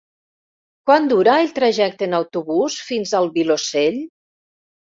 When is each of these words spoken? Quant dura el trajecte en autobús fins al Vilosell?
Quant 0.89 1.05
dura 1.11 1.35
el 1.41 1.53
trajecte 1.59 2.09
en 2.11 2.17
autobús 2.21 2.81
fins 2.89 3.15
al 3.21 3.31
Vilosell? 3.39 4.05